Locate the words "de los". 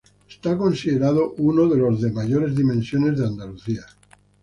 1.67-2.01